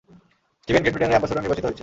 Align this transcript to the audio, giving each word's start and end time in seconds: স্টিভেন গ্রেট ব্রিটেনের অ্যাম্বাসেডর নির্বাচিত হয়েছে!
স্টিভেন 0.63 0.81
গ্রেট 0.83 0.93
ব্রিটেনের 0.93 1.13
অ্যাম্বাসেডর 1.15 1.43
নির্বাচিত 1.43 1.65
হয়েছে! 1.65 1.79